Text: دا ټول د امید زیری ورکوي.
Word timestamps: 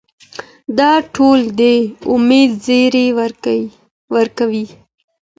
دا 0.77 0.91
ټول 1.15 1.39
د 1.59 1.61
امید 2.13 2.51
زیری 2.65 3.07
ورکوي. 4.15 4.65